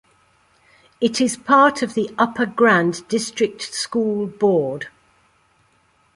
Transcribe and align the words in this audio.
It 0.99 1.21
is 1.21 1.37
part 1.37 1.83
of 1.83 1.93
the 1.93 2.09
Upper 2.17 2.47
Grand 2.47 3.07
District 3.07 3.61
School 3.61 4.25
Board. 4.25 4.87